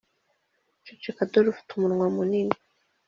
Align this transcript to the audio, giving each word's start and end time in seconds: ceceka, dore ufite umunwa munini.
ceceka, 0.85 1.23
dore 1.31 1.47
ufite 1.53 1.69
umunwa 1.73 2.05
munini. 2.15 2.55